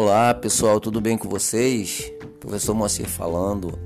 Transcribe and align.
Olá 0.00 0.32
pessoal, 0.32 0.78
tudo 0.78 1.00
bem 1.00 1.18
com 1.18 1.28
vocês? 1.28 2.12
Professor 2.38 2.72
Moacir 2.72 3.08
falando, 3.08 3.76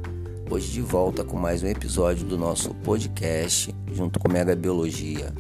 hoje 0.50 0.70
de 0.70 0.82
volta 0.82 1.24
com 1.24 1.38
mais 1.38 1.62
um 1.62 1.66
episódio 1.66 2.27
do 2.27 2.36
nosso 2.36 2.74
podcast 2.74 3.74
junto 3.95 4.20
com 4.20 4.30
Mega 4.30 4.54
Biologia. 4.54 5.32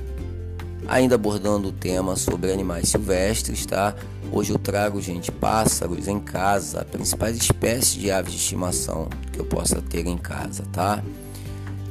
Ainda 0.88 1.16
abordando 1.16 1.68
o 1.68 1.72
tema 1.72 2.16
sobre 2.16 2.50
animais 2.50 2.88
silvestres, 2.88 3.66
tá? 3.66 3.94
Hoje 4.32 4.54
eu 4.54 4.58
trago, 4.58 4.98
gente, 5.02 5.30
pássaros 5.30 6.08
em 6.08 6.18
casa, 6.18 6.86
principais 6.86 7.36
espécies 7.36 8.00
de 8.00 8.10
aves 8.10 8.32
de 8.32 8.38
estimação 8.38 9.10
que 9.30 9.40
eu 9.40 9.44
possa 9.44 9.82
ter 9.82 10.06
em 10.06 10.16
casa, 10.16 10.64
tá? 10.72 11.04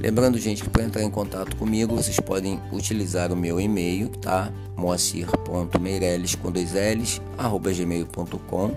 Lembrando, 0.02 0.40
gente, 0.40 0.64
que 0.64 0.70
para 0.70 0.84
entrar 0.84 1.04
em 1.04 1.12
contato 1.12 1.56
comigo, 1.56 1.96
vocês 1.96 2.20
podem 2.20 2.60
utilizar 2.72 3.32
o 3.32 3.36
meu 3.36 3.62
e-mail, 3.62 4.10
tá? 4.10 4.52
moacir.meireles 4.76 6.34
com 6.34 6.52
dois 6.52 6.72
L's, 6.74 7.22
arroba 7.38 7.72
gmail.com 7.72 8.72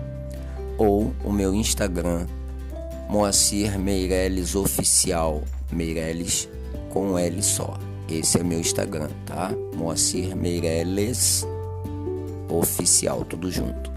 ou 0.77 1.11
o 1.23 1.31
meu 1.31 1.55
Instagram, 1.55 2.27
Moacir 3.09 3.79
Meireles 3.79 4.53
Oficial, 4.53 5.43
Meireles 5.71 6.47
com 6.89 7.13
um 7.13 7.17
L 7.17 7.41
só. 7.41 7.73
Esse 8.07 8.39
é 8.39 8.43
meu 8.43 8.59
Instagram, 8.59 9.09
tá? 9.25 9.51
Moacir 9.75 10.35
Meireles 10.35 11.43
Oficial, 12.49 13.25
tudo 13.25 13.49
junto. 13.49 13.91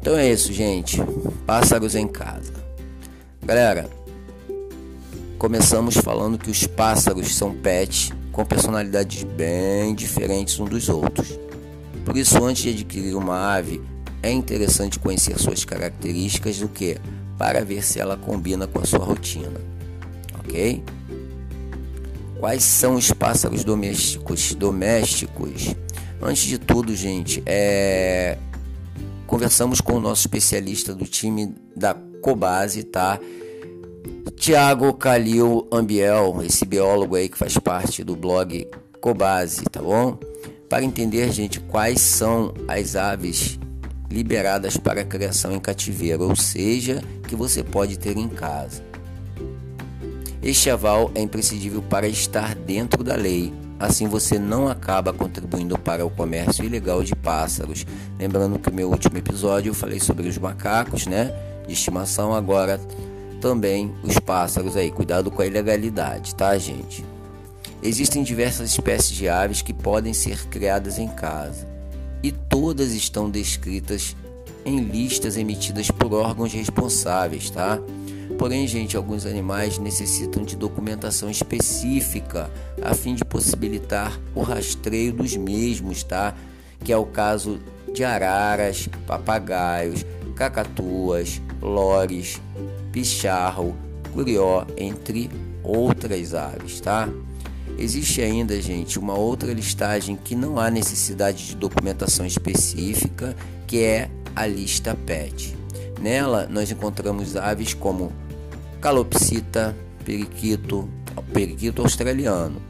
Então 0.00 0.16
é 0.16 0.32
isso, 0.32 0.52
gente. 0.52 0.98
Pássaros 1.46 1.94
em 1.94 2.08
casa. 2.08 2.54
Galera, 3.44 3.88
Começamos 5.42 5.96
falando 5.96 6.38
que 6.38 6.52
os 6.52 6.68
pássaros 6.68 7.34
são 7.34 7.52
pets 7.52 8.12
com 8.30 8.44
personalidades 8.44 9.24
bem 9.24 9.92
diferentes 9.92 10.60
uns 10.60 10.70
dos 10.70 10.88
outros. 10.88 11.36
Por 12.04 12.16
isso, 12.16 12.44
antes 12.44 12.62
de 12.62 12.68
adquirir 12.68 13.16
uma 13.16 13.52
ave, 13.52 13.82
é 14.22 14.30
interessante 14.30 15.00
conhecer 15.00 15.36
suas 15.40 15.64
características 15.64 16.58
do 16.60 16.68
que 16.68 16.96
para 17.36 17.64
ver 17.64 17.82
se 17.82 17.98
ela 17.98 18.16
combina 18.16 18.68
com 18.68 18.78
a 18.78 18.84
sua 18.84 19.00
rotina. 19.00 19.60
OK? 20.38 20.84
Quais 22.38 22.62
são 22.62 22.94
os 22.94 23.10
pássaros 23.10 23.64
domésticos? 23.64 24.54
Domésticos. 24.54 25.74
Antes 26.22 26.44
de 26.44 26.56
tudo, 26.56 26.94
gente, 26.94 27.42
é 27.44 28.38
conversamos 29.26 29.80
com 29.80 29.94
o 29.94 30.00
nosso 30.00 30.20
especialista 30.20 30.94
do 30.94 31.04
time 31.04 31.52
da 31.74 31.96
Cobase, 32.20 32.84
tá? 32.84 33.18
Tiago 34.30 34.92
Calil 34.94 35.66
Ambiel, 35.72 36.42
esse 36.44 36.64
biólogo 36.64 37.16
aí 37.16 37.28
que 37.28 37.38
faz 37.38 37.56
parte 37.58 38.04
do 38.04 38.14
blog 38.14 38.68
Cobase, 39.00 39.64
tá 39.64 39.82
bom? 39.82 40.18
Para 40.68 40.84
entender, 40.84 41.30
gente, 41.32 41.60
quais 41.60 42.00
são 42.00 42.54
as 42.68 42.94
aves 42.96 43.58
liberadas 44.10 44.76
para 44.76 45.04
criação 45.04 45.52
em 45.52 45.60
cativeiro, 45.60 46.28
ou 46.28 46.36
seja, 46.36 47.02
que 47.26 47.34
você 47.34 47.64
pode 47.64 47.98
ter 47.98 48.16
em 48.16 48.28
casa. 48.28 48.82
Este 50.42 50.70
aval 50.70 51.10
é 51.14 51.20
imprescindível 51.20 51.82
para 51.82 52.06
estar 52.06 52.54
dentro 52.54 53.02
da 53.02 53.14
lei. 53.14 53.52
Assim 53.78 54.06
você 54.06 54.38
não 54.38 54.68
acaba 54.68 55.12
contribuindo 55.12 55.78
para 55.78 56.04
o 56.06 56.10
comércio 56.10 56.64
ilegal 56.64 57.02
de 57.02 57.16
pássaros. 57.16 57.84
Lembrando 58.18 58.58
que 58.58 58.70
no 58.70 58.76
meu 58.76 58.90
último 58.90 59.18
episódio 59.18 59.70
eu 59.70 59.74
falei 59.74 59.98
sobre 59.98 60.28
os 60.28 60.38
macacos, 60.38 61.06
né, 61.06 61.32
de 61.66 61.72
estimação, 61.72 62.34
agora 62.34 62.80
também 63.42 63.92
os 64.04 64.20
pássaros 64.20 64.76
aí. 64.76 64.92
Cuidado 64.92 65.28
com 65.28 65.42
a 65.42 65.46
ilegalidade, 65.46 66.32
tá, 66.36 66.56
gente? 66.56 67.04
Existem 67.82 68.22
diversas 68.22 68.70
espécies 68.70 69.16
de 69.16 69.28
aves 69.28 69.60
que 69.60 69.74
podem 69.74 70.14
ser 70.14 70.46
criadas 70.46 70.96
em 70.96 71.08
casa 71.08 71.68
e 72.22 72.30
todas 72.30 72.92
estão 72.92 73.28
descritas 73.28 74.16
em 74.64 74.78
listas 74.78 75.36
emitidas 75.36 75.90
por 75.90 76.14
órgãos 76.14 76.52
responsáveis, 76.52 77.50
tá? 77.50 77.80
Porém, 78.38 78.66
gente, 78.68 78.96
alguns 78.96 79.26
animais 79.26 79.76
necessitam 79.76 80.44
de 80.44 80.54
documentação 80.54 81.28
específica 81.28 82.48
a 82.80 82.94
fim 82.94 83.16
de 83.16 83.24
possibilitar 83.24 84.16
o 84.36 84.42
rastreio 84.42 85.12
dos 85.12 85.36
mesmos, 85.36 86.04
tá? 86.04 86.32
Que 86.84 86.92
é 86.92 86.96
o 86.96 87.06
caso 87.06 87.58
de 87.92 88.04
araras, 88.04 88.88
papagaios, 89.04 90.06
cacatuas, 90.36 91.42
lores, 91.60 92.40
picharro, 92.92 93.74
curió, 94.12 94.66
entre 94.76 95.30
outras 95.62 96.34
aves, 96.34 96.80
tá? 96.80 97.08
Existe 97.78 98.20
ainda, 98.20 98.60
gente, 98.60 98.98
uma 98.98 99.14
outra 99.14 99.52
listagem 99.52 100.14
que 100.14 100.36
não 100.36 100.58
há 100.58 100.70
necessidade 100.70 101.46
de 101.46 101.56
documentação 101.56 102.26
específica, 102.26 103.34
que 103.66 103.82
é 103.82 104.10
a 104.36 104.46
lista 104.46 104.94
PET. 104.94 105.56
Nela 106.00 106.46
nós 106.50 106.70
encontramos 106.70 107.36
aves 107.36 107.74
como 107.74 108.12
calopsita, 108.80 109.74
periquito, 110.04 110.88
periquito 111.32 111.82
australiano, 111.82 112.60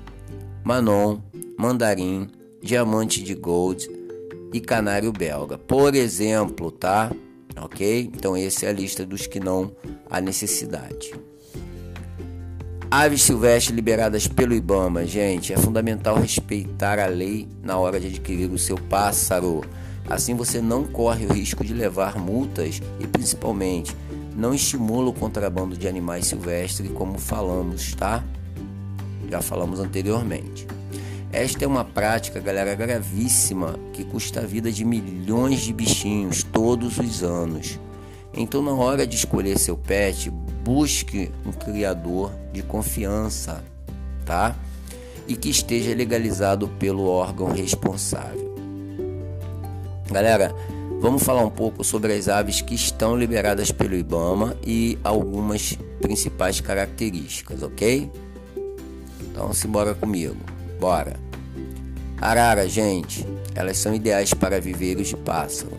manon, 0.62 1.18
mandarim, 1.58 2.28
diamante 2.62 3.22
de 3.22 3.34
gold 3.34 3.90
e 4.52 4.60
canário 4.60 5.10
belga. 5.12 5.58
Por 5.58 5.94
exemplo, 5.94 6.70
tá? 6.70 7.10
Ok? 7.60 8.10
Então, 8.14 8.36
essa 8.36 8.66
é 8.66 8.68
a 8.68 8.72
lista 8.72 9.04
dos 9.04 9.26
que 9.26 9.40
não 9.40 9.72
há 10.12 10.20
necessidade. 10.20 11.14
Aves 12.90 13.22
silvestres 13.22 13.74
liberadas 13.74 14.28
pelo 14.28 14.52
Ibama, 14.52 15.06
gente, 15.06 15.54
é 15.54 15.56
fundamental 15.56 16.20
respeitar 16.20 16.98
a 16.98 17.06
lei 17.06 17.48
na 17.62 17.78
hora 17.78 17.98
de 17.98 18.08
adquirir 18.08 18.50
o 18.50 18.58
seu 18.58 18.76
pássaro. 18.76 19.62
Assim 20.06 20.34
você 20.34 20.60
não 20.60 20.84
corre 20.84 21.24
o 21.24 21.32
risco 21.32 21.64
de 21.64 21.72
levar 21.72 22.18
multas 22.18 22.82
e 23.00 23.06
principalmente 23.06 23.96
não 24.36 24.52
estimula 24.52 25.08
o 25.08 25.14
contrabando 25.14 25.74
de 25.74 25.88
animais 25.88 26.26
silvestres, 26.26 26.90
como 26.92 27.18
falamos, 27.18 27.94
tá? 27.94 28.22
Já 29.30 29.40
falamos 29.40 29.80
anteriormente. 29.80 30.66
Esta 31.32 31.64
é 31.64 31.66
uma 31.66 31.84
prática, 31.86 32.40
galera, 32.40 32.74
gravíssima 32.74 33.78
que 33.94 34.04
custa 34.04 34.40
a 34.40 34.44
vida 34.44 34.70
de 34.70 34.84
milhões 34.84 35.60
de 35.60 35.72
bichinhos 35.72 36.42
todos 36.42 36.98
os 36.98 37.22
anos. 37.22 37.80
Então, 38.34 38.62
na 38.62 38.72
hora 38.72 39.06
de 39.06 39.16
escolher 39.16 39.58
seu 39.58 39.76
pet, 39.76 40.30
busque 40.64 41.30
um 41.44 41.52
criador 41.52 42.32
de 42.52 42.62
confiança, 42.62 43.62
tá? 44.24 44.56
E 45.28 45.36
que 45.36 45.50
esteja 45.50 45.94
legalizado 45.94 46.68
pelo 46.68 47.06
órgão 47.06 47.52
responsável. 47.52 48.54
Galera, 50.10 50.54
vamos 51.00 51.22
falar 51.22 51.44
um 51.44 51.50
pouco 51.50 51.84
sobre 51.84 52.14
as 52.14 52.28
aves 52.28 52.60
que 52.60 52.74
estão 52.74 53.16
liberadas 53.16 53.70
pelo 53.70 53.94
IBAMA 53.94 54.56
e 54.64 54.98
algumas 55.04 55.78
principais 56.00 56.60
características, 56.60 57.62
ok? 57.62 58.10
Então, 59.20 59.52
simbora 59.52 59.94
comigo. 59.94 60.36
Bora! 60.80 61.16
Arara, 62.20 62.68
gente, 62.68 63.26
elas 63.54 63.78
são 63.78 63.94
ideais 63.94 64.32
para 64.32 64.60
viveiros 64.60 65.08
de 65.08 65.16
pássaro. 65.16 65.72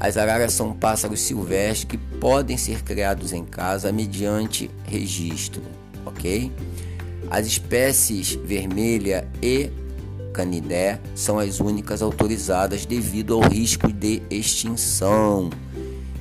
As 0.00 0.16
araras 0.16 0.52
são 0.52 0.72
pássaros 0.72 1.20
silvestres 1.20 1.84
que 1.84 1.98
podem 1.98 2.56
ser 2.56 2.82
criados 2.82 3.32
em 3.32 3.44
casa 3.44 3.90
mediante 3.90 4.70
registro, 4.84 5.62
ok? 6.06 6.52
As 7.30 7.46
espécies 7.46 8.38
vermelha 8.44 9.28
e 9.42 9.70
canidé 10.32 11.00
são 11.14 11.38
as 11.38 11.58
únicas 11.58 12.00
autorizadas 12.00 12.86
devido 12.86 13.34
ao 13.34 13.40
risco 13.40 13.92
de 13.92 14.22
extinção. 14.30 15.50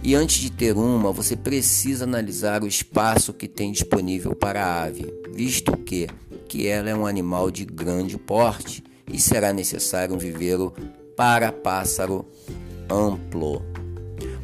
E 0.02 0.16
antes 0.16 0.38
de 0.38 0.52
ter 0.52 0.76
uma, 0.76 1.12
você 1.12 1.36
precisa 1.36 2.06
analisar 2.06 2.64
o 2.64 2.68
espaço 2.68 3.34
que 3.34 3.48
tem 3.48 3.72
disponível 3.72 4.34
para 4.36 4.66
a 4.66 4.84
ave, 4.84 5.06
visto 5.34 5.76
que 5.78 6.08
que 6.48 6.66
ela 6.66 6.90
é 6.90 6.96
um 6.96 7.06
animal 7.06 7.52
de 7.52 7.66
grande 7.66 8.18
porte 8.18 8.84
e 9.12 9.20
será 9.20 9.52
necessário 9.52 10.16
um 10.16 10.18
viveiro 10.18 10.74
para 11.16 11.52
pássaro 11.52 12.26
amplo. 12.90 13.62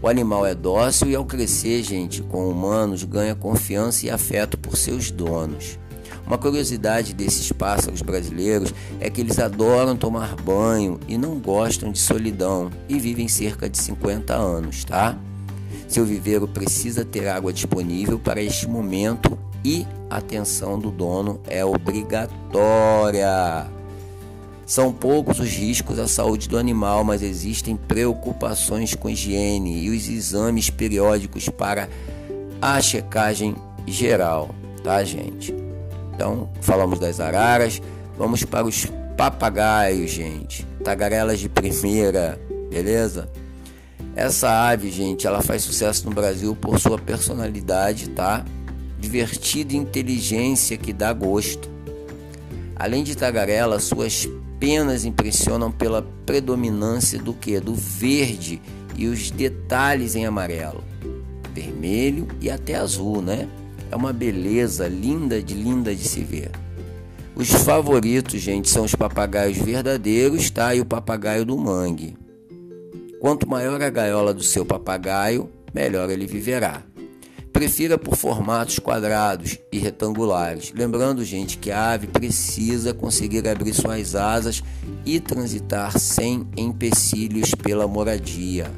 O 0.02 0.08
animal 0.08 0.46
é 0.46 0.54
dócil 0.54 1.10
e 1.10 1.16
ao 1.16 1.26
crescer, 1.26 1.82
gente, 1.82 2.22
com 2.24 2.50
humanos, 2.50 3.04
ganha 3.04 3.34
confiança 3.36 4.06
e 4.06 4.10
afeto 4.10 4.58
por 4.58 4.76
seus 4.76 5.10
donos. 5.10 5.80
Uma 6.26 6.38
curiosidade 6.38 7.14
desses 7.14 7.52
pássaros 7.52 8.02
brasileiros 8.02 8.74
é 9.00 9.10
que 9.10 9.22
eles 9.22 9.40
adoram 9.40 9.96
tomar 9.96 10.36
banho 10.36 11.00
e 11.08 11.18
não 11.18 11.40
gostam 11.40 11.92
de 11.92 12.00
solidão 12.00 12.70
e 12.88 12.98
vivem 12.98 13.28
cerca 13.28 13.70
de 13.70 13.78
50 13.78 14.34
anos, 14.34 14.86
tá? 14.86 15.18
Seu 15.88 16.06
viveiro 16.06 16.48
precisa 16.48 17.04
ter 17.06 17.28
água 17.28 17.52
disponível 17.52 18.18
para 18.18 18.42
este 18.42 18.68
momento 18.68 19.38
e 19.64 19.86
atenção 20.10 20.80
do 20.80 20.92
dono 20.92 21.40
é 21.48 21.64
obrigatória. 21.64 23.30
São 24.66 24.94
poucos 24.94 25.40
os 25.40 25.50
riscos 25.50 26.00
à 26.00 26.08
saúde 26.08 26.48
do 26.48 26.58
animal, 26.58 27.04
mas 27.04 27.22
existem 27.22 27.76
preocupações 27.76 28.96
com 28.96 29.10
higiene 29.10 29.84
e 29.84 29.90
os 29.90 30.08
exames 30.08 30.70
periódicos 30.70 31.50
para 31.50 31.90
a 32.62 32.80
checagem 32.80 33.56
geral, 33.86 34.56
tá, 34.82 35.04
gente? 35.04 35.54
Então, 36.16 36.50
falamos 36.62 36.98
das 36.98 37.20
araras, 37.20 37.82
vamos 38.18 38.46
para 38.46 38.66
os 38.66 38.88
papagaios, 39.18 40.12
gente. 40.12 40.66
Tagarelas 40.82 41.40
de 41.40 41.50
primeira, 41.50 42.40
beleza? 42.70 43.30
Essa 44.16 44.70
ave, 44.70 44.92
gente, 44.92 45.28
ela 45.28 45.42
faz 45.42 45.64
sucesso 45.64 46.08
no 46.08 46.16
Brasil 46.16 46.56
por 46.56 46.80
sua 46.80 46.98
personalidade, 46.98 48.10
tá? 48.12 48.46
Divertida 48.98 49.76
inteligência 49.76 50.78
que 50.78 50.94
dá 50.94 51.12
gosto. 51.12 51.70
Além 52.76 53.04
de 53.04 53.16
tagarela, 53.16 53.80
suas 53.80 54.30
penas 54.64 55.04
impressionam 55.04 55.70
pela 55.70 56.02
predominância 56.26 57.20
do 57.20 57.34
que? 57.34 57.60
Do 57.60 57.76
verde 57.76 58.62
e 58.96 59.08
os 59.08 59.30
detalhes 59.30 60.16
em 60.16 60.26
amarelo, 60.26 60.82
vermelho 61.54 62.30
e 62.40 62.50
até 62.50 62.76
azul, 62.76 63.22
né? 63.22 63.50
É 63.92 63.96
uma 63.98 64.14
beleza 64.14 64.88
linda 64.88 65.44
de 65.44 65.54
linda 65.54 65.94
de 65.94 66.08
se 66.08 66.22
ver. 66.22 66.50
Os 67.36 67.50
favoritos, 67.50 68.40
gente, 68.40 68.70
são 68.70 68.86
os 68.86 68.96
papagaios 68.96 69.58
verdadeiros, 69.58 70.50
tá? 70.50 70.74
E 70.74 70.80
o 70.80 70.86
papagaio 70.86 71.44
do 71.44 71.58
mangue. 71.58 72.16
Quanto 73.20 73.50
maior 73.50 73.82
a 73.82 73.90
gaiola 73.90 74.34
do 74.34 74.44
seu 74.44 74.66
papagaio, 74.66 75.50
melhor 75.74 76.10
ele 76.10 76.26
viverá. 76.26 76.84
Prefira 77.64 77.98
por 77.98 78.18
formatos 78.18 78.78
quadrados 78.78 79.58
e 79.72 79.80
retangulares. 79.80 80.74
Lembrando, 80.76 81.24
gente, 81.24 81.58
que 81.58 81.72
a 81.72 81.94
ave 81.94 82.08
precisa 82.08 82.94
conseguir 82.94 83.48
abrir 83.48 83.74
suas 83.74 84.16
asas 84.16 84.62
e 85.06 85.18
transitar 85.18 85.98
sem 85.98 86.46
empecilhos 86.58 87.56
pela 87.56 87.88
moradia. 87.88 88.70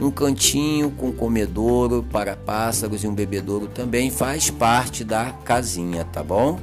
Um 0.00 0.10
cantinho 0.10 0.90
com 0.90 1.12
comedouro 1.12 2.04
para 2.10 2.34
pássaros 2.34 3.04
e 3.04 3.06
um 3.06 3.14
bebedouro 3.14 3.68
também 3.68 4.10
faz 4.10 4.50
parte 4.50 5.04
da 5.04 5.30
casinha, 5.44 6.04
tá 6.04 6.24
bom? 6.24 6.58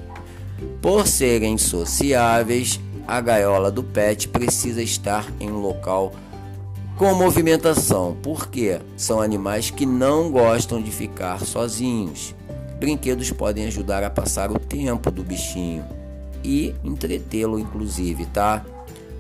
Por 0.82 1.08
serem 1.08 1.58
sociáveis, 1.58 2.78
a 3.08 3.22
gaiola 3.22 3.72
do 3.72 3.86
pet 3.86 4.28
precisa 4.28 4.84
estar 4.84 5.26
em 5.40 5.50
um 5.50 5.62
local 5.62 6.12
com 6.98 7.14
movimentação, 7.14 8.18
porque 8.24 8.80
são 8.96 9.22
animais 9.22 9.70
que 9.70 9.86
não 9.86 10.32
gostam 10.32 10.82
de 10.82 10.90
ficar 10.90 11.40
sozinhos. 11.46 12.36
Brinquedos 12.80 13.32
podem 13.32 13.68
ajudar 13.68 14.04
a 14.04 14.10
passar 14.10 14.52
o 14.52 14.60
tempo 14.60 15.12
do 15.12 15.24
bichinho 15.24 15.86
e 16.44 16.74
entretê-lo, 16.84 17.60
inclusive, 17.60 18.26
tá? 18.26 18.66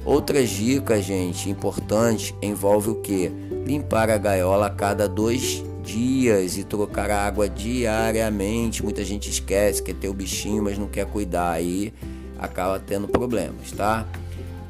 Outras 0.04 0.50
dicas, 0.50 1.06
gente, 1.06 1.50
importantes 1.50 2.34
envolve 2.42 2.90
o 2.90 2.96
que? 2.96 3.32
Limpar 3.66 4.10
a 4.10 4.18
gaiola 4.18 4.68
a 4.68 4.72
cada 4.72 5.08
dois 5.08 5.64
dias 5.84 6.58
e 6.58 6.64
trocar 6.64 7.12
a 7.12 7.26
água 7.26 7.48
diariamente. 7.48 8.84
Muita 8.84 9.04
gente 9.06 9.30
esquece 9.30 9.84
que 9.84 9.92
é 9.92 9.94
ter 9.94 10.10
o 10.10 10.14
bichinho, 10.14 10.64
mas 10.64 10.78
não 10.78 10.88
quer 10.88 11.06
cuidar 11.06 11.52
aí 11.52 11.94
acaba 12.40 12.80
tendo 12.80 13.08
problemas, 13.08 13.72
tá? 13.72 14.06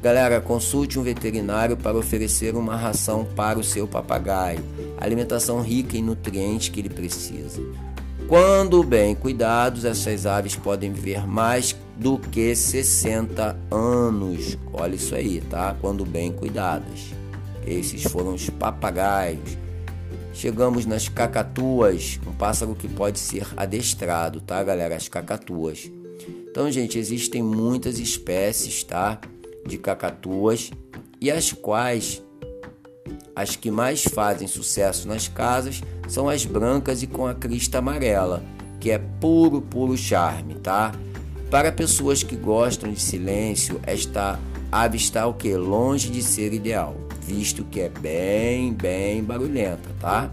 Galera, 0.00 0.40
consulte 0.40 0.96
um 0.96 1.02
veterinário 1.02 1.76
para 1.76 1.98
oferecer 1.98 2.54
uma 2.54 2.76
ração 2.76 3.24
para 3.24 3.58
o 3.58 3.64
seu 3.64 3.86
papagaio, 3.88 4.64
alimentação 4.96 5.60
rica 5.60 5.96
em 5.96 6.02
nutrientes 6.02 6.68
que 6.68 6.80
ele 6.80 6.88
precisa. 6.88 7.60
Quando 8.28 8.84
bem 8.84 9.14
cuidados, 9.14 9.84
essas 9.84 10.24
aves 10.24 10.54
podem 10.54 10.92
viver 10.92 11.26
mais 11.26 11.74
do 11.96 12.16
que 12.16 12.54
60 12.54 13.58
anos. 13.70 14.56
Olha 14.72 14.94
isso 14.94 15.14
aí, 15.14 15.40
tá? 15.40 15.74
Quando 15.80 16.04
bem 16.04 16.30
cuidadas. 16.30 17.12
Esses 17.66 18.04
foram 18.04 18.34
os 18.34 18.48
papagaios. 18.50 19.58
Chegamos 20.32 20.86
nas 20.86 21.08
cacatuas, 21.08 22.20
um 22.24 22.32
pássaro 22.32 22.74
que 22.74 22.86
pode 22.86 23.18
ser 23.18 23.46
adestrado, 23.56 24.40
tá, 24.40 24.62
galera? 24.62 24.94
As 24.94 25.08
cacatuas. 25.08 25.90
Então, 26.50 26.70
gente, 26.70 26.98
existem 26.98 27.42
muitas 27.42 27.98
espécies, 27.98 28.84
tá? 28.84 29.18
De 29.68 29.78
cacatuas 29.78 30.72
e 31.20 31.30
as 31.30 31.52
quais 31.52 32.22
as 33.36 33.54
que 33.54 33.70
mais 33.70 34.02
fazem 34.02 34.48
sucesso 34.48 35.06
nas 35.06 35.28
casas 35.28 35.80
são 36.08 36.28
as 36.28 36.44
brancas 36.44 37.04
e 37.04 37.06
com 37.06 37.24
a 37.24 37.34
crista 37.34 37.78
amarela, 37.78 38.42
que 38.80 38.90
é 38.90 38.98
puro, 38.98 39.60
puro 39.60 39.96
charme, 39.96 40.56
tá? 40.56 40.92
Para 41.48 41.70
pessoas 41.70 42.24
que 42.24 42.34
gostam 42.34 42.92
de 42.92 43.00
silêncio, 43.00 43.80
esta 43.84 44.40
ave 44.72 44.96
está 44.96 45.24
o 45.26 45.34
que? 45.34 45.54
Longe 45.54 46.10
de 46.10 46.20
ser 46.20 46.52
ideal, 46.52 46.96
visto 47.22 47.64
que 47.64 47.80
é 47.80 47.88
bem, 47.88 48.72
bem 48.72 49.22
barulhenta, 49.22 49.88
tá? 50.00 50.32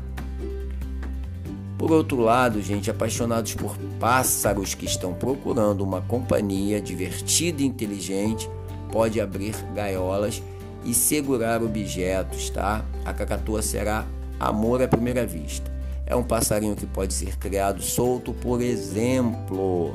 Por 1.78 1.92
outro 1.92 2.20
lado, 2.22 2.62
gente, 2.62 2.90
apaixonados 2.90 3.54
por 3.54 3.78
pássaros 4.00 4.74
que 4.74 4.86
estão 4.86 5.14
procurando 5.14 5.84
uma 5.84 6.02
companhia 6.02 6.82
divertida 6.82 7.62
e 7.62 7.66
inteligente, 7.66 8.50
pode 8.92 9.20
abrir 9.20 9.56
gaiolas 9.74 10.42
e 10.84 10.94
segurar 10.94 11.64
objetos, 11.64 12.50
tá? 12.50 12.86
A 13.04 13.14
cacatua 13.14 13.62
será 13.62 14.06
amor 14.40 14.82
à 14.82 14.88
primeira 14.88 15.26
vista. 15.26 15.74
É 16.06 16.16
um 16.16 16.24
passarinho 16.24 16.76
que 16.76 16.86
pode 16.86 17.14
ser 17.14 17.38
criado 17.38 17.82
solto, 17.82 18.34
por 18.34 18.62
exemplo. 18.62 19.94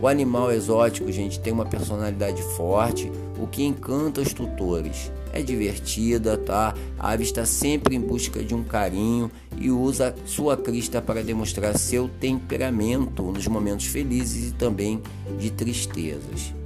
O 0.00 0.06
animal 0.06 0.52
exótico, 0.52 1.10
gente, 1.10 1.40
tem 1.40 1.52
uma 1.52 1.66
personalidade 1.66 2.40
forte, 2.56 3.10
o 3.36 3.48
que 3.48 3.64
encanta 3.64 4.20
os 4.20 4.32
tutores. 4.32 5.10
É 5.32 5.42
divertida, 5.42 6.38
tá? 6.38 6.72
A 6.96 7.10
ave 7.10 7.24
está 7.24 7.44
sempre 7.44 7.96
em 7.96 8.00
busca 8.00 8.42
de 8.42 8.54
um 8.54 8.62
carinho 8.62 9.28
e 9.56 9.70
usa 9.70 10.14
sua 10.24 10.56
crista 10.56 11.02
para 11.02 11.22
demonstrar 11.22 11.76
seu 11.76 12.08
temperamento 12.08 13.24
nos 13.24 13.46
momentos 13.48 13.86
felizes 13.86 14.50
e 14.50 14.54
também 14.54 15.02
de 15.36 15.50
tristezas. 15.50 16.57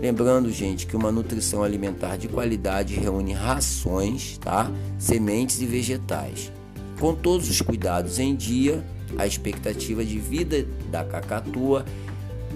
Lembrando, 0.00 0.50
gente, 0.50 0.86
que 0.86 0.96
uma 0.96 1.12
nutrição 1.12 1.62
alimentar 1.62 2.16
de 2.16 2.28
qualidade 2.28 2.94
reúne 2.94 3.32
rações, 3.32 4.38
tá? 4.38 4.70
sementes 4.98 5.60
e 5.60 5.66
vegetais. 5.66 6.52
Com 6.98 7.14
todos 7.14 7.48
os 7.48 7.60
cuidados 7.60 8.18
em 8.18 8.34
dia, 8.34 8.84
a 9.16 9.26
expectativa 9.26 10.04
de 10.04 10.18
vida 10.18 10.66
da 10.90 11.04
cacatua 11.04 11.84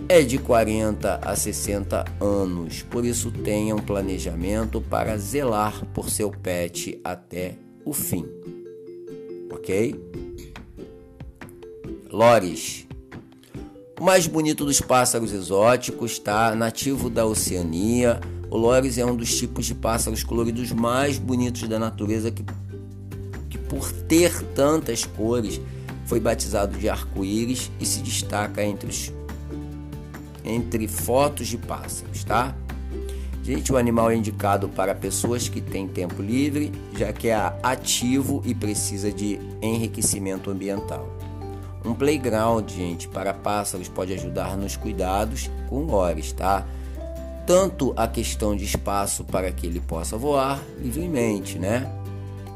é 0.08 0.22
de 0.22 0.38
40 0.38 1.20
a 1.22 1.36
60 1.36 2.04
anos. 2.20 2.82
Por 2.82 3.04
isso, 3.04 3.30
tenha 3.30 3.74
um 3.74 3.80
planejamento 3.80 4.80
para 4.80 5.16
zelar 5.16 5.84
por 5.86 6.10
seu 6.10 6.30
pet 6.30 7.00
até 7.04 7.54
o 7.84 7.92
fim. 7.92 8.26
Ok? 9.50 9.94
Lores. 12.10 12.87
O 14.00 14.04
mais 14.04 14.28
bonito 14.28 14.64
dos 14.64 14.80
pássaros 14.80 15.32
exóticos, 15.32 16.12
está 16.12 16.54
Nativo 16.54 17.10
da 17.10 17.26
Oceania. 17.26 18.20
O 18.48 18.56
Loris 18.56 18.96
é 18.96 19.04
um 19.04 19.16
dos 19.16 19.36
tipos 19.36 19.66
de 19.66 19.74
pássaros 19.74 20.22
coloridos 20.22 20.70
mais 20.70 21.18
bonitos 21.18 21.62
da 21.68 21.80
natureza 21.80 22.30
que, 22.30 22.44
que 23.50 23.58
por 23.58 23.90
ter 23.90 24.40
tantas 24.54 25.04
cores, 25.04 25.60
foi 26.06 26.20
batizado 26.20 26.78
de 26.78 26.88
arco-íris 26.88 27.72
e 27.80 27.84
se 27.84 28.00
destaca 28.00 28.64
entre 28.64 28.88
os 28.88 29.12
entre 30.44 30.88
fotos 30.88 31.48
de 31.48 31.58
pássaros, 31.58 32.24
tá? 32.24 32.54
Gente, 33.42 33.70
o 33.72 33.76
animal 33.76 34.10
é 34.10 34.16
indicado 34.16 34.68
para 34.68 34.94
pessoas 34.94 35.48
que 35.48 35.60
têm 35.60 35.86
tempo 35.88 36.22
livre, 36.22 36.72
já 36.96 37.12
que 37.12 37.28
é 37.28 37.34
ativo 37.62 38.42
e 38.46 38.54
precisa 38.54 39.12
de 39.12 39.38
enriquecimento 39.60 40.50
ambiental. 40.50 41.17
Um 41.84 41.94
playground, 41.94 42.68
gente, 42.70 43.08
para 43.08 43.32
pássaros 43.32 43.88
pode 43.88 44.12
ajudar 44.12 44.56
nos 44.56 44.76
cuidados 44.76 45.50
com 45.68 45.84
lores, 45.84 46.32
tá? 46.32 46.66
Tanto 47.46 47.94
a 47.96 48.06
questão 48.06 48.54
de 48.54 48.64
espaço 48.64 49.24
para 49.24 49.50
que 49.52 49.66
ele 49.66 49.80
possa 49.80 50.16
voar 50.16 50.62
livremente, 50.78 51.58
né? 51.58 51.90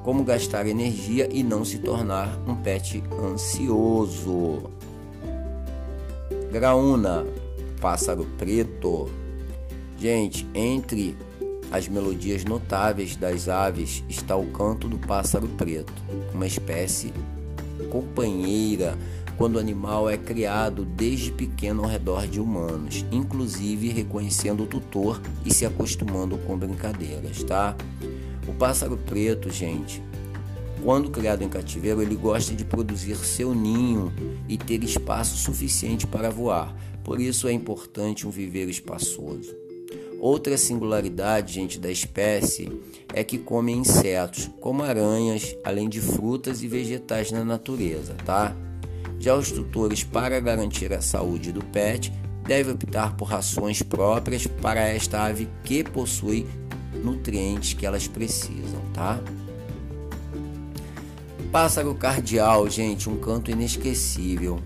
Como 0.03 0.25
gastar 0.25 0.67
energia 0.67 1.29
e 1.31 1.43
não 1.43 1.65
se 1.65 1.79
tornar 1.79 2.29
um 2.47 2.57
pet 2.57 3.03
ansioso. 3.23 4.71
Graúna, 6.51 7.25
pássaro 7.81 8.27
preto. 8.37 9.09
Gente, 9.97 10.47
entre 10.53 11.17
as 11.71 11.89
melodias 11.89 12.45
notáveis 12.45 13.17
das 13.17 13.49
aves 13.49 14.05
está 14.09 14.37
o 14.37 14.47
canto 14.49 14.89
do 14.89 14.99
pássaro 14.99 15.49
preto, 15.49 15.93
uma 16.35 16.47
espécie 16.47 17.15
companheira 17.93 18.97
quando 19.37 19.57
o 19.57 19.59
animal 19.59 20.09
é 20.09 20.17
criado 20.17 20.83
desde 20.83 21.31
pequeno 21.31 21.83
ao 21.83 21.89
redor 21.91 22.27
de 22.27 22.41
humanos, 22.41 23.05
inclusive 23.13 23.91
reconhecendo 23.91 24.63
o 24.63 24.67
tutor 24.67 25.21
e 25.45 25.53
se 25.53 25.67
acostumando 25.67 26.39
com 26.39 26.57
brincadeiras, 26.57 27.43
tá? 27.43 27.77
O 28.49 28.53
pássaro 28.55 28.97
preto, 28.97 29.51
gente, 29.51 30.03
quando 30.83 31.11
criado 31.11 31.43
em 31.43 31.49
cativeiro, 31.49 32.01
ele 32.01 32.15
gosta 32.15 32.55
de 32.55 32.65
produzir 32.65 33.17
seu 33.17 33.55
ninho 33.55 34.11
e 34.49 34.57
ter 34.57 34.83
espaço 34.83 35.37
suficiente 35.37 36.07
para 36.07 36.31
voar. 36.31 36.75
Por 37.05 37.21
isso 37.21 37.47
é 37.47 37.53
importante 37.53 38.27
um 38.27 38.31
viveiro 38.31 38.71
espaçoso. 38.71 39.62
Outra 40.23 40.57
singularidade, 40.57 41.55
gente, 41.55 41.81
da 41.81 41.91
espécie 41.91 42.71
é 43.13 43.25
que 43.25 43.39
come 43.39 43.73
insetos, 43.73 44.49
como 44.61 44.85
aranhas, 44.85 45.57
além 45.65 45.89
de 45.89 46.01
frutas 46.01 46.63
e 46.63 46.69
vegetais 46.69 47.33
na 47.33 47.45
natureza, 47.45 48.15
tá? 48.25 48.55
Já 49.19 49.35
os 49.35 49.51
tutores, 49.51 50.05
para 50.05 50.39
garantir 50.39 50.93
a 50.93 51.01
saúde 51.01 51.51
do 51.51 51.61
pet, 51.65 52.13
devem 52.47 52.73
optar 52.73 53.17
por 53.17 53.25
rações 53.25 53.83
próprias 53.83 54.47
para 54.47 54.83
esta 54.83 55.25
ave 55.25 55.49
que 55.65 55.83
possui 55.83 56.47
nutrientes 57.03 57.75
que 57.75 57.85
elas 57.85 58.07
precisam, 58.07 58.81
tá? 58.95 59.21
Pássaro 61.51 61.97
cardial, 61.97 62.71
gente, 62.71 63.11
um 63.11 63.17
canto 63.17 63.51
inesquecível. 63.51 64.61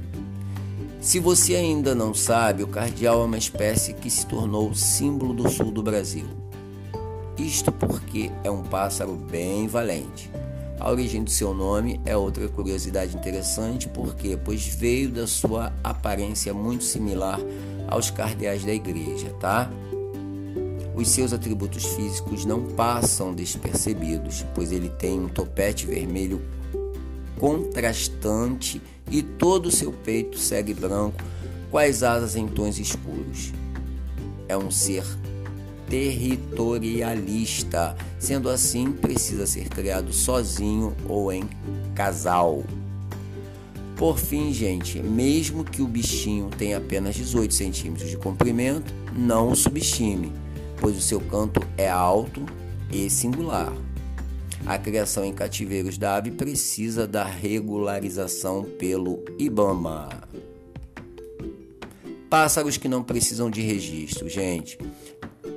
Se 1.07 1.21
você 1.21 1.55
ainda 1.55 1.95
não 1.95 2.13
sabe, 2.13 2.65
o 2.65 2.67
cardial 2.67 3.23
é 3.23 3.25
uma 3.27 3.39
espécie 3.39 3.93
que 3.95 4.11
se 4.11 4.27
tornou 4.27 4.75
símbolo 4.75 5.33
do 5.33 5.49
sul 5.49 5.71
do 5.71 5.81
Brasil. 5.81 6.27
Isto 7.39 7.71
porque 7.71 8.33
é 8.43 8.51
um 8.51 8.65
pássaro 8.65 9.15
bem 9.15 9.69
valente. 9.69 10.29
A 10.81 10.91
origem 10.91 11.23
do 11.23 11.31
seu 11.31 11.55
nome 11.55 12.01
é 12.05 12.17
outra 12.17 12.49
curiosidade 12.49 13.17
interessante, 13.17 13.89
porque 13.89 14.37
pois 14.37 14.67
veio 14.67 15.09
da 15.09 15.29
sua 15.29 15.73
aparência 15.85 16.53
muito 16.53 16.83
similar 16.83 17.39
aos 17.87 18.11
cardeais 18.11 18.65
da 18.65 18.75
igreja, 18.75 19.31
tá? 19.39 19.71
Os 20.97 21.07
seus 21.07 21.33
atributos 21.33 21.85
físicos 21.85 22.45
não 22.45 22.65
passam 22.65 23.33
despercebidos, 23.33 24.45
pois 24.57 24.73
ele 24.73 24.89
tem 24.89 25.21
um 25.21 25.29
topete 25.29 25.87
vermelho 25.87 26.43
contrastante 27.39 28.83
e 29.11 29.23
todo 29.23 29.67
o 29.67 29.71
seu 29.71 29.93
peito 29.93 30.39
segue 30.39 30.75
branco 30.75 31.23
as 31.79 32.03
asas 32.03 32.37
em 32.37 32.47
tons 32.47 32.79
escuros. 32.79 33.53
É 34.49 34.57
um 34.57 34.71
ser 34.71 35.05
territorialista, 35.89 37.97
sendo 38.19 38.49
assim, 38.49 38.93
precisa 38.93 39.47
ser 39.47 39.69
criado 39.69 40.13
sozinho 40.13 40.95
ou 41.09 41.33
em 41.33 41.49
casal. 41.95 42.65
Por 43.97 44.19
fim, 44.19 44.53
gente, 44.53 45.03
mesmo 45.03 45.65
que 45.65 45.81
o 45.81 45.87
bichinho 45.87 46.51
tenha 46.57 46.79
apenas 46.79 47.15
18 47.15 47.55
centímetros 47.55 48.11
de 48.11 48.17
comprimento, 48.17 48.93
não 49.17 49.53
o 49.53 49.57
subestime, 49.57 50.33
pois 50.79 50.99
o 50.99 51.01
seu 51.01 51.21
canto 51.21 51.61
é 51.79 51.89
alto 51.89 52.45
e 52.93 53.09
singular. 53.09 53.73
A 54.67 54.77
criação 54.77 55.25
em 55.25 55.33
cativeiros 55.33 55.97
da 55.97 56.17
ave 56.17 56.33
precisa 56.33 57.07
da 57.07 57.25
regularização 57.25 58.65
pelo 58.65 59.25
IBAMA. 59.39 60.09
Pássaros 62.29 62.77
que 62.77 62.89
não 62.89 63.05
precisam 63.05 63.49
de 63.49 63.63
registro, 63.63 64.29
gente. 64.29 64.77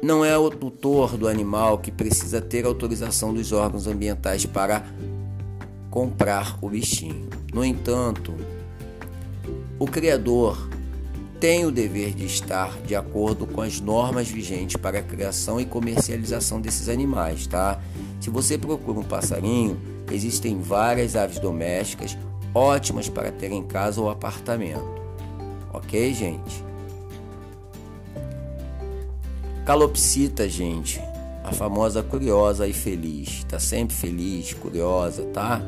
Não 0.04 0.24
é 0.24 0.38
o 0.38 0.52
tutor 0.52 1.18
do 1.18 1.28
animal 1.28 1.80
que 1.80 1.92
precisa 1.92 2.40
ter 2.40 2.66
autorização 2.66 3.34
dos 3.34 3.52
órgãos 3.52 3.88
ambientais 3.88 4.46
para 4.46 4.86
comprar 5.90 6.60
o 6.62 6.70
bichinho. 6.70 7.28
No 7.52 7.66
entanto, 7.66 8.36
o 9.80 9.88
criador 9.88 10.70
tem 11.40 11.66
o 11.66 11.72
dever 11.72 12.14
de 12.14 12.26
estar 12.26 12.78
de 12.82 12.96
acordo 12.96 13.48
com 13.48 13.62
as 13.62 13.80
normas 13.80 14.28
vigentes 14.28 14.76
para 14.76 15.00
a 15.00 15.02
criação 15.02 15.60
e 15.60 15.66
comercialização 15.66 16.60
desses 16.60 16.90
animais, 16.90 17.48
tá? 17.48 17.80
Se 18.20 18.30
você 18.30 18.58
procura 18.58 19.00
um 19.00 19.04
passarinho, 19.04 19.80
existem 20.12 20.60
várias 20.60 21.16
aves 21.16 21.40
domésticas 21.40 22.18
ótimas 22.54 23.08
para 23.08 23.32
ter 23.32 23.52
em 23.52 23.64
casa 23.64 24.02
ou 24.02 24.10
apartamento. 24.10 25.00
Ok, 25.72 26.14
gente? 26.14 26.64
Calopsita, 29.66 30.50
gente, 30.50 31.00
a 31.44 31.54
famosa 31.54 32.04
curiosa 32.04 32.68
e 32.68 32.74
feliz, 32.74 33.46
tá 33.46 33.60
sempre 33.60 33.96
feliz, 33.96 34.54
curiosa, 34.54 35.24
tá? 35.26 35.62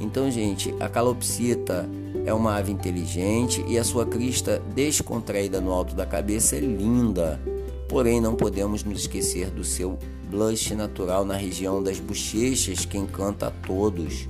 Então, 0.00 0.30
gente, 0.30 0.74
a 0.78 0.88
calopsita 0.88 1.88
é 2.24 2.32
uma 2.32 2.56
ave 2.56 2.72
inteligente 2.72 3.64
e 3.66 3.78
a 3.78 3.84
sua 3.84 4.04
crista 4.04 4.62
descontraída 4.74 5.60
no 5.60 5.72
alto 5.72 5.94
da 5.94 6.04
cabeça 6.04 6.56
é 6.56 6.60
linda. 6.60 7.40
Porém, 7.88 8.20
não 8.20 8.34
podemos 8.34 8.84
nos 8.84 9.00
esquecer 9.00 9.50
do 9.50 9.64
seu 9.64 9.98
blush 10.30 10.74
natural 10.74 11.24
na 11.24 11.36
região 11.36 11.82
das 11.82 12.00
bochechas 12.00 12.84
que 12.84 12.98
encanta 12.98 13.46
a 13.46 13.50
todos. 13.50 14.28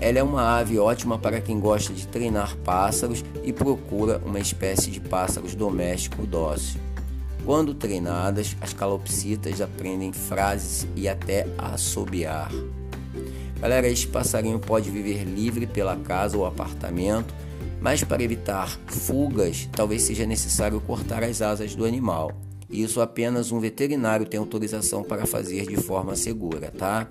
Ela 0.00 0.20
é 0.20 0.22
uma 0.22 0.58
ave 0.58 0.78
ótima 0.78 1.18
para 1.18 1.40
quem 1.40 1.58
gosta 1.58 1.92
de 1.92 2.06
treinar 2.06 2.56
pássaros 2.58 3.24
e 3.42 3.52
procura 3.52 4.22
uma 4.24 4.38
espécie 4.38 4.90
de 4.90 5.00
pássaros 5.00 5.56
doméstico 5.56 6.24
dócil. 6.24 6.80
Quando 7.44 7.74
treinadas, 7.74 8.56
as 8.60 8.72
calopsitas 8.72 9.60
aprendem 9.60 10.12
frases 10.12 10.86
e 10.94 11.08
até 11.08 11.46
assobiar. 11.56 12.50
Galera, 13.60 13.88
este 13.88 14.06
passarinho 14.06 14.60
pode 14.60 14.88
viver 14.88 15.24
livre 15.24 15.66
pela 15.66 15.96
casa 15.96 16.38
ou 16.38 16.46
apartamento, 16.46 17.34
mas 17.80 18.04
para 18.04 18.22
evitar 18.22 18.68
fugas, 18.86 19.68
talvez 19.72 20.02
seja 20.02 20.24
necessário 20.24 20.80
cortar 20.80 21.24
as 21.24 21.42
asas 21.42 21.74
do 21.74 21.84
animal. 21.84 22.30
Isso 22.70 23.00
apenas 23.00 23.50
um 23.50 23.58
veterinário 23.58 24.26
tem 24.26 24.38
autorização 24.38 25.02
para 25.02 25.26
fazer 25.26 25.66
de 25.66 25.76
forma 25.76 26.14
segura, 26.14 26.70
tá? 26.70 27.08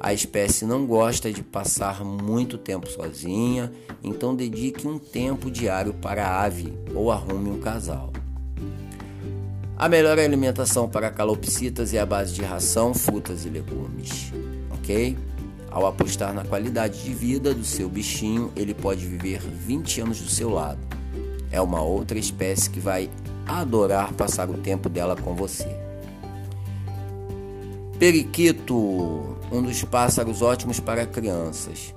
A 0.00 0.14
espécie 0.14 0.64
não 0.64 0.86
gosta 0.86 1.30
de 1.30 1.42
passar 1.42 2.02
muito 2.02 2.56
tempo 2.56 2.88
sozinha, 2.88 3.70
então 4.02 4.34
dedique 4.34 4.86
um 4.86 4.98
tempo 4.98 5.50
diário 5.50 5.92
para 5.92 6.26
a 6.26 6.42
ave 6.44 6.72
ou 6.94 7.12
arrume 7.12 7.50
um 7.50 7.60
casal. 7.60 8.12
A 9.76 9.88
melhor 9.88 10.18
alimentação 10.18 10.88
para 10.88 11.10
calopsitas 11.10 11.92
é 11.92 11.98
a 11.98 12.06
base 12.06 12.32
de 12.32 12.42
ração, 12.42 12.94
frutas 12.94 13.44
e 13.44 13.50
legumes, 13.50 14.32
ok? 14.70 15.16
Ao 15.74 15.86
apostar 15.86 16.32
na 16.32 16.44
qualidade 16.44 17.02
de 17.02 17.12
vida 17.12 17.52
do 17.52 17.64
seu 17.64 17.88
bichinho, 17.88 18.52
ele 18.54 18.72
pode 18.72 19.04
viver 19.04 19.40
20 19.40 20.02
anos 20.02 20.20
do 20.20 20.30
seu 20.30 20.48
lado. 20.48 20.78
É 21.50 21.60
uma 21.60 21.82
outra 21.82 22.16
espécie 22.16 22.70
que 22.70 22.78
vai 22.78 23.10
adorar 23.44 24.12
passar 24.12 24.48
o 24.48 24.54
tempo 24.54 24.88
dela 24.88 25.16
com 25.16 25.34
você. 25.34 25.68
Periquito, 27.98 28.76
um 29.50 29.60
dos 29.62 29.82
pássaros 29.82 30.42
ótimos 30.42 30.78
para 30.78 31.04
crianças. 31.06 31.92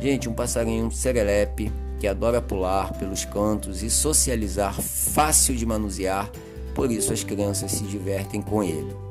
Gente, 0.00 0.28
um 0.28 0.34
passarinho 0.34 0.90
serelepe 0.90 1.70
que 2.00 2.08
adora 2.08 2.42
pular 2.42 2.92
pelos 2.94 3.24
cantos 3.24 3.84
e 3.84 3.90
socializar, 3.90 4.74
fácil 4.74 5.54
de 5.54 5.64
manusear 5.64 6.28
por 6.74 6.90
isso 6.90 7.12
as 7.12 7.22
crianças 7.22 7.70
se 7.70 7.84
divertem 7.84 8.42
com 8.42 8.60
ele. 8.60 9.09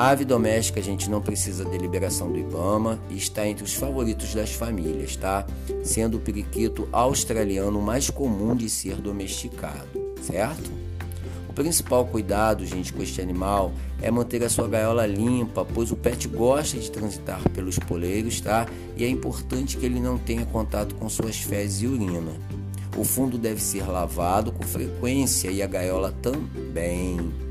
A 0.00 0.08
ave 0.08 0.24
doméstica 0.24 0.80
a 0.80 0.82
gente 0.82 1.10
não 1.10 1.20
precisa 1.20 1.62
de 1.62 1.76
liberação 1.76 2.32
do 2.32 2.38
Ibama 2.38 2.98
e 3.10 3.18
está 3.18 3.46
entre 3.46 3.64
os 3.64 3.74
favoritos 3.74 4.34
das 4.34 4.50
famílias, 4.50 5.14
tá? 5.14 5.46
Sendo 5.84 6.16
o 6.16 6.20
periquito 6.20 6.88
australiano 6.90 7.82
mais 7.82 8.08
comum 8.08 8.56
de 8.56 8.70
ser 8.70 8.96
domesticado, 8.96 10.16
certo? 10.22 10.70
O 11.50 11.52
principal 11.52 12.06
cuidado, 12.06 12.64
gente, 12.64 12.94
com 12.94 13.02
este 13.02 13.20
animal 13.20 13.72
é 14.00 14.10
manter 14.10 14.42
a 14.42 14.48
sua 14.48 14.66
gaiola 14.66 15.06
limpa, 15.06 15.66
pois 15.66 15.92
o 15.92 15.96
pet 15.96 16.26
gosta 16.28 16.78
de 16.78 16.90
transitar 16.90 17.46
pelos 17.50 17.78
poleiros, 17.78 18.40
tá? 18.40 18.66
E 18.96 19.04
é 19.04 19.08
importante 19.08 19.76
que 19.76 19.84
ele 19.84 20.00
não 20.00 20.16
tenha 20.16 20.46
contato 20.46 20.94
com 20.94 21.10
suas 21.10 21.36
fezes 21.42 21.82
e 21.82 21.86
urina. 21.86 22.32
O 22.96 23.04
fundo 23.04 23.36
deve 23.36 23.60
ser 23.60 23.86
lavado 23.86 24.50
com 24.50 24.62
frequência 24.62 25.50
e 25.50 25.60
a 25.60 25.66
gaiola 25.66 26.10
também. 26.22 27.49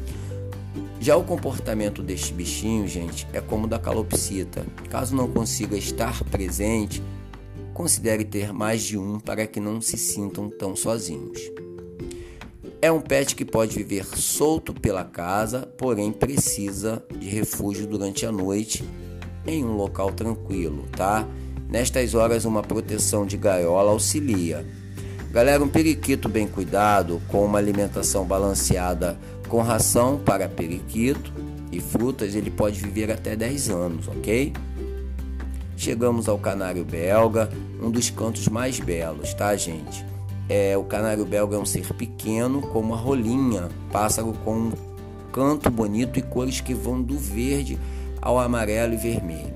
Já 1.02 1.16
o 1.16 1.24
comportamento 1.24 2.04
deste 2.04 2.34
bichinho, 2.34 2.86
gente, 2.86 3.26
é 3.32 3.40
como 3.40 3.66
o 3.66 3.70
da 3.70 3.80
calopsita. 3.80 4.66
Caso 4.90 5.16
não 5.16 5.30
consiga 5.30 5.78
estar 5.78 6.26
presente, 6.26 7.02
considere 7.74 8.26
ter 8.26 8.52
mais 8.52 8.84
de 8.84 8.98
um 8.98 9.18
para 9.18 9.48
que 9.48 9.62
não 9.62 9.80
se 9.80 9.98
sintam 9.98 10.50
tão 10.50 10.76
sozinhos. 10.76 11.40
É 12.82 12.92
um 12.92 13.00
pet 13.00 13.34
que 13.34 13.46
pode 13.46 13.78
viver 13.78 14.06
solto 14.18 14.74
pela 14.74 15.06
casa, 15.06 15.62
porém 15.78 16.12
precisa 16.12 17.02
de 17.18 17.30
refúgio 17.30 17.88
durante 17.88 18.26
a 18.26 18.32
noite 18.32 18.84
em 19.48 19.64
um 19.64 19.78
local 19.78 20.12
tranquilo, 20.12 20.86
tá? 20.92 21.26
Nestas 21.70 22.14
horas, 22.14 22.44
uma 22.44 22.62
proteção 22.62 23.26
de 23.26 23.38
gaiola 23.38 23.92
auxilia. 23.92 24.66
Galera, 25.32 25.64
um 25.64 25.68
periquito 25.70 26.28
bem 26.28 26.48
cuidado, 26.48 27.22
com 27.28 27.46
uma 27.46 27.60
alimentação 27.60 28.26
balanceada 28.26 29.18
com 29.50 29.62
ração 29.62 30.18
para 30.18 30.48
periquito 30.48 31.34
e 31.72 31.82
frutas, 31.82 32.36
ele 32.36 32.52
pode 32.52 32.80
viver 32.80 33.12
até 33.12 33.36
10 33.36 33.70
anos, 33.70 34.08
ok? 34.08 34.54
Chegamos 35.76 36.30
ao 36.30 36.38
canário 36.38 36.86
belga, 36.86 37.50
um 37.82 37.90
dos 37.90 38.10
cantos 38.10 38.48
mais 38.48 38.80
belos, 38.80 39.34
tá, 39.34 39.56
gente? 39.56 40.06
É, 40.48 40.78
o 40.78 40.84
canário 40.84 41.26
belga 41.26 41.56
é 41.56 41.60
um 41.60 41.66
ser 41.66 41.94
pequeno, 41.94 42.62
como 42.62 42.94
a 42.94 42.98
rolinha, 42.98 43.70
pássaro 43.92 44.34
com 44.46 44.54
um 44.54 44.72
canto 45.32 45.70
bonito 45.70 46.20
e 46.20 46.22
cores 46.22 46.62
que 46.62 46.74
vão 46.74 47.02
do 47.02 47.18
verde 47.18 47.78
ao 48.22 48.40
amarelo 48.40 48.94
e 48.94 48.98
vermelho. 48.98 49.54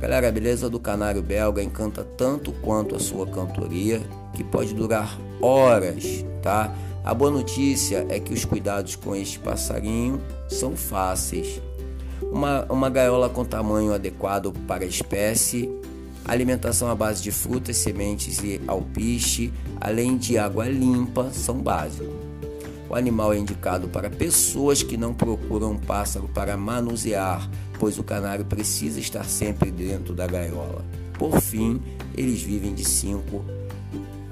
Galera, 0.00 0.28
a 0.28 0.32
beleza 0.32 0.70
do 0.70 0.78
canário 0.78 1.20
belga 1.20 1.62
encanta 1.62 2.04
tanto 2.04 2.52
quanto 2.52 2.94
a 2.94 3.00
sua 3.00 3.26
cantoria, 3.26 4.00
que 4.34 4.44
pode 4.44 4.72
durar 4.72 5.18
horas, 5.42 6.24
tá? 6.40 6.72
A 7.08 7.14
boa 7.14 7.30
notícia 7.30 8.04
é 8.10 8.20
que 8.20 8.34
os 8.34 8.44
cuidados 8.44 8.94
com 8.94 9.16
este 9.16 9.38
passarinho 9.38 10.20
são 10.46 10.76
fáceis. 10.76 11.58
Uma, 12.20 12.66
uma 12.68 12.90
gaiola 12.90 13.30
com 13.30 13.46
tamanho 13.46 13.94
adequado 13.94 14.52
para 14.66 14.84
a 14.84 14.86
espécie, 14.86 15.70
alimentação 16.26 16.90
à 16.90 16.94
base 16.94 17.22
de 17.22 17.32
frutas, 17.32 17.78
sementes 17.78 18.40
e 18.44 18.60
alpiste, 18.66 19.50
além 19.80 20.18
de 20.18 20.36
água 20.36 20.68
limpa, 20.68 21.30
são 21.32 21.56
básicos. 21.56 22.12
O 22.90 22.94
animal 22.94 23.32
é 23.32 23.38
indicado 23.38 23.88
para 23.88 24.10
pessoas 24.10 24.82
que 24.82 24.98
não 24.98 25.14
procuram 25.14 25.72
um 25.72 25.78
pássaro 25.78 26.28
para 26.28 26.58
manusear, 26.58 27.48
pois 27.78 27.98
o 27.98 28.04
canário 28.04 28.44
precisa 28.44 29.00
estar 29.00 29.24
sempre 29.24 29.70
dentro 29.70 30.12
da 30.12 30.26
gaiola. 30.26 30.84
Por 31.18 31.40
fim, 31.40 31.80
eles 32.14 32.42
vivem 32.42 32.74
de 32.74 32.84
5 32.84 33.42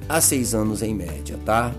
a 0.06 0.20
6 0.20 0.54
anos 0.54 0.82
em 0.82 0.94
média, 0.94 1.38
tá? 1.42 1.74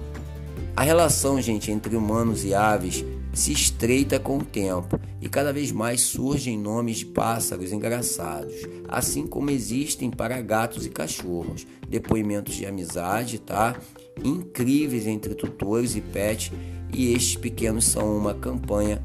A 0.77 0.83
relação, 0.83 1.41
gente, 1.41 1.71
entre 1.71 1.95
humanos 1.95 2.45
e 2.45 2.53
aves 2.53 3.03
se 3.33 3.51
estreita 3.51 4.19
com 4.19 4.37
o 4.37 4.43
tempo 4.43 4.99
e 5.19 5.27
cada 5.27 5.51
vez 5.51 5.71
mais 5.71 6.01
surgem 6.01 6.55
nomes 6.55 6.97
de 6.97 7.07
pássaros 7.07 7.71
engraçados, 7.71 8.53
assim 8.87 9.25
como 9.25 9.49
existem 9.49 10.11
para 10.11 10.39
gatos 10.39 10.85
e 10.85 10.89
cachorros. 10.91 11.65
Depoimentos 11.89 12.53
de 12.53 12.67
amizade, 12.67 13.39
tá? 13.39 13.75
Incríveis 14.23 15.07
entre 15.07 15.33
tutores 15.33 15.95
e 15.95 16.01
pets, 16.01 16.51
e 16.93 17.11
estes 17.11 17.37
pequenos 17.37 17.85
são 17.85 18.15
uma 18.15 18.35
campanha 18.35 19.01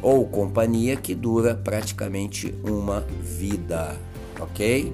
ou 0.00 0.24
companhia 0.24 0.94
que 0.94 1.16
dura 1.16 1.52
praticamente 1.52 2.54
uma 2.62 3.00
vida, 3.00 3.98
ok? 4.38 4.92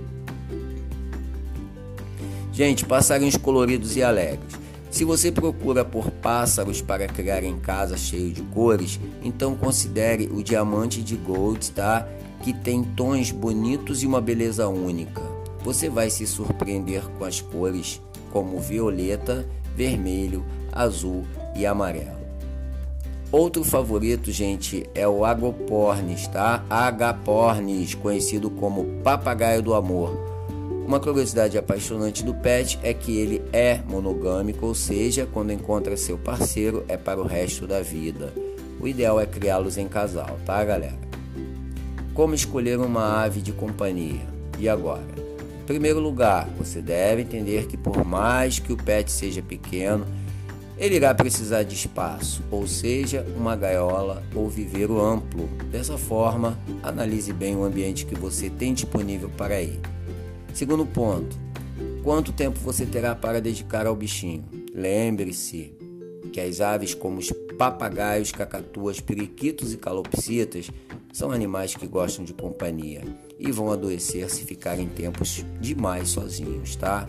Gente, 2.50 2.87
passarinhos 2.87 3.37
coloridos 3.37 3.95
e 3.95 4.02
alegres. 4.02 4.63
Se 4.95 5.05
você 5.05 5.33
procura 5.33 5.85
por 5.85 6.09
pássaros 6.09 6.81
para 6.81 7.09
criar 7.09 7.43
em 7.43 7.59
casa 7.59 7.97
cheio 7.97 8.31
de 8.31 8.43
cores, 8.43 9.01
então 9.25 9.57
considere 9.57 10.31
o 10.33 10.41
diamante 10.41 11.03
de 11.03 11.17
gold, 11.17 11.73
tá? 11.73 12.07
Que 12.45 12.53
tem 12.53 12.85
tons 12.85 13.33
bonitos 13.33 14.05
e 14.05 14.07
uma 14.07 14.21
beleza 14.21 14.69
única. 14.69 15.21
Você 15.65 15.89
vai 15.89 16.11
se 16.11 16.25
surpreender 16.29 17.03
com 17.19 17.25
as 17.25 17.41
cores 17.41 18.01
como 18.31 18.61
violeta, 18.61 19.45
vermelho, 19.75 20.45
azul 20.71 21.25
e 21.57 21.67
amarelo. 21.67 22.23
Outro 23.33 23.65
favorito, 23.65 24.31
gente, 24.31 24.89
é 24.95 25.09
o 25.09 25.25
Agopornis, 25.25 26.29
tá? 26.29 26.65
Agapornis, 26.71 27.97
conhecido 27.97 28.49
como 28.49 29.03
papagaio 29.03 29.61
do 29.61 29.75
amor 29.75 30.34
uma 30.87 31.00
curiosidade 31.00 31.57
apaixonante 31.57 32.23
do 32.23 32.35
pet 32.35 32.79
é 32.83 32.93
que 32.93 33.17
ele 33.17 33.43
é 33.53 33.81
monogâmico, 33.88 34.67
ou 34.67 34.75
seja, 34.75 35.26
quando 35.33 35.53
encontra 35.53 35.97
seu 35.97 36.19
parceiro 36.19 36.85
é 36.88 36.97
para 36.97 37.21
o 37.21 37.26
resto 37.26 37.67
da 37.67 37.81
vida. 37.81 38.33
O 38.79 38.87
ideal 38.87 39.19
é 39.19 39.25
criá-los 39.25 39.79
em 39.79 39.88
casal, 39.88 40.38
tá, 40.45 40.62
galera? 40.62 40.99
Como 42.12 42.35
escolher 42.35 42.79
uma 42.79 43.23
ave 43.23 43.41
de 43.41 43.50
companhia? 43.50 44.26
E 44.59 44.69
agora? 44.69 45.03
Em 45.62 45.64
primeiro 45.64 46.00
lugar, 46.00 46.49
você 46.59 46.83
deve 46.83 47.23
entender 47.23 47.67
que 47.67 47.76
por 47.76 48.05
mais 48.05 48.59
que 48.59 48.73
o 48.73 48.76
pet 48.76 49.11
seja 49.11 49.41
pequeno, 49.41 50.05
ele 50.76 50.97
irá 50.97 51.14
precisar 51.14 51.62
de 51.62 51.75
espaço, 51.75 52.43
ou 52.50 52.67
seja, 52.67 53.26
uma 53.37 53.57
gaiola 53.57 54.23
ou 54.35 54.50
viveiro 54.50 55.00
amplo. 55.00 55.49
Dessa 55.71 55.97
forma, 55.97 56.59
analise 56.83 57.33
bem 57.33 57.57
o 57.57 57.64
ambiente 57.64 58.05
que 58.05 58.14
você 58.14 58.50
tem 58.50 58.75
disponível 58.75 59.31
para 59.31 59.61
ele. 59.62 59.81
Segundo 60.54 60.87
ponto, 60.87 61.37
quanto 62.04 62.32
tempo 62.32 62.61
você 62.61 62.87
terá 62.87 63.12
para 63.12 63.40
dedicar 63.40 63.88
ao 63.88 63.96
bichinho? 63.96 64.44
Lembre-se 64.73 65.75
que 66.32 66.40
as 66.40 66.61
aves 66.61 66.94
como 66.94 67.18
os 67.18 67.32
papagaios, 67.58 68.30
cacatuas, 68.30 69.00
periquitos 69.00 69.73
e 69.73 69.76
calopsitas 69.76 70.70
são 71.12 71.32
animais 71.32 71.75
que 71.75 71.88
gostam 71.88 72.25
de 72.25 72.32
companhia 72.32 73.02
e 73.37 73.50
vão 73.50 73.73
adoecer 73.73 74.30
se 74.30 74.44
ficarem 74.44 74.87
tempos 74.87 75.44
demais 75.61 76.11
sozinhos, 76.11 76.76
tá? 76.76 77.04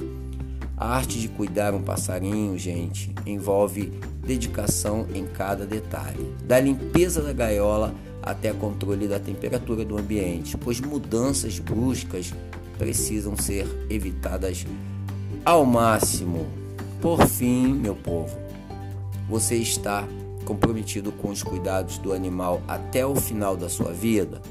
A 0.76 0.96
arte 0.96 1.20
de 1.20 1.28
cuidar 1.28 1.76
um 1.76 1.84
passarinho, 1.84 2.58
gente, 2.58 3.14
envolve 3.28 3.92
dedicação 4.26 5.06
em 5.14 5.24
cada 5.24 5.68
detalhe, 5.68 6.34
da 6.44 6.60
limpeza 6.60 7.22
da 7.22 7.32
gaiola 7.32 7.94
até 8.26 8.52
controle 8.52 9.08
da 9.08 9.20
temperatura 9.20 9.86
do 9.86 9.98
ambiente, 10.00 10.58
pois 10.58 10.82
mudanças 10.82 11.60
bruscas 11.60 12.34
precisam 12.78 13.36
ser 13.36 13.68
evitadas 13.90 14.66
ao 15.44 15.66
máximo. 15.66 16.48
Por 17.02 17.26
fim, 17.28 17.74
meu 17.74 17.96
povo, 17.96 18.38
você 19.30 19.56
está 19.56 20.08
comprometido 20.46 21.12
com 21.12 21.30
os 21.30 21.44
cuidados 21.44 21.98
do 21.98 22.14
animal 22.14 22.62
até 22.68 23.06
o 23.06 23.16
final 23.16 23.56
da 23.58 23.70
sua 23.70 23.92
vida? 23.92 24.42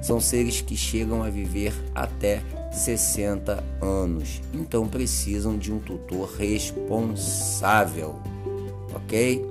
São 0.00 0.20
seres 0.20 0.60
que 0.60 0.76
chegam 0.76 1.22
a 1.22 1.30
viver 1.30 1.72
até 1.94 2.42
60 2.72 3.62
anos, 3.80 4.40
então 4.52 4.88
precisam 4.88 5.56
de 5.58 5.72
um 5.72 5.78
tutor 5.78 6.28
responsável, 6.36 8.16
ok? 8.94 9.44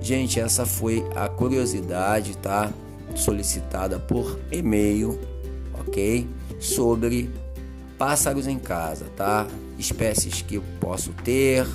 Gente, 0.00 0.38
essa 0.38 0.64
foi 0.64 1.04
a 1.16 1.28
curiosidade, 1.28 2.36
tá? 2.38 2.72
Solicitada 3.16 3.98
por 3.98 4.38
e-mail, 4.52 5.18
ok? 5.80 6.28
Sobre 6.58 7.30
pássaros 7.98 8.46
em 8.46 8.58
casa, 8.58 9.06
tá? 9.16 9.46
Espécies 9.78 10.42
que 10.42 10.56
eu 10.56 10.62
posso 10.80 11.12
ter, 11.24 11.66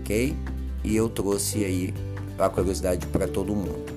ok? 0.00 0.34
E 0.82 0.96
eu 0.96 1.08
trouxe 1.08 1.64
aí 1.64 1.94
a 2.38 2.48
curiosidade 2.48 3.06
para 3.06 3.26
todo 3.26 3.54
mundo. 3.54 3.94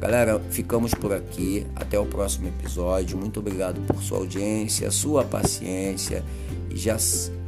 Galera, 0.00 0.40
ficamos 0.50 0.92
por 0.94 1.12
aqui. 1.12 1.64
Até 1.76 1.98
o 1.98 2.04
próximo 2.04 2.48
episódio. 2.48 3.16
Muito 3.16 3.38
obrigado 3.38 3.80
por 3.86 4.02
sua 4.02 4.18
audiência, 4.18 4.90
sua 4.90 5.24
paciência 5.24 6.24
e 6.68 6.76
já 6.76 6.98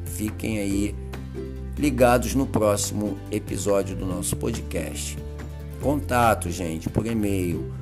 fiquem 0.05 0.59
aí 0.59 0.95
ligados 1.77 2.35
no 2.35 2.47
próximo 2.47 3.19
episódio 3.31 3.97
do 3.97 4.07
nosso 4.07 4.37
podcast. 4.37 5.19
Contato, 5.81 6.51
gente, 6.51 6.89
por 6.89 7.05
e-mail 7.07 7.73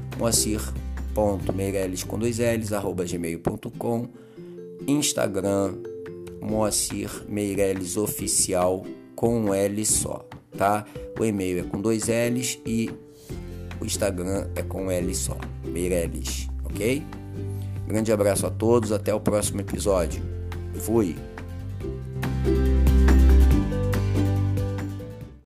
moacir.meireles 1.14 2.04
com 2.04 2.18
dois 2.18 2.38
L's, 2.38 2.72
arroba 2.72 3.04
gmail.com 3.04 4.08
Instagram 4.86 5.74
Moacir 6.40 7.10
Meireles 7.28 7.96
Oficial 7.96 8.84
com 9.14 9.38
um 9.38 9.54
L 9.54 9.84
só, 9.86 10.26
tá? 10.56 10.84
O 11.18 11.24
e-mail 11.24 11.60
é 11.60 11.62
com 11.62 11.80
dois 11.80 12.08
L's 12.08 12.58
e 12.66 12.90
o 13.80 13.84
Instagram 13.84 14.48
é 14.56 14.62
com 14.62 14.86
um 14.86 14.90
L 14.90 15.14
só, 15.14 15.36
Meireles, 15.64 16.48
ok? 16.64 17.04
Grande 17.86 18.12
abraço 18.12 18.46
a 18.46 18.50
todos, 18.50 18.90
até 18.90 19.14
o 19.14 19.20
próximo 19.20 19.60
episódio. 19.60 20.22
Fui! 20.74 21.31